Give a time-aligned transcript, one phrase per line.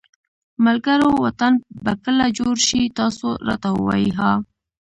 [0.65, 1.53] ملګروو وطن
[1.83, 4.31] به کله جوړ شي تاسو راته ووایی ها